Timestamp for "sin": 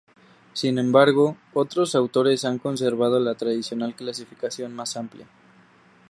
0.53-0.79